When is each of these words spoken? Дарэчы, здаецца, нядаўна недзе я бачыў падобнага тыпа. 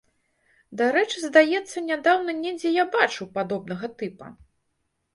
Дарэчы, 0.79 1.17
здаецца, 1.25 1.85
нядаўна 1.91 2.31
недзе 2.41 2.75
я 2.81 2.89
бачыў 2.99 3.33
падобнага 3.39 3.95
тыпа. 4.01 4.37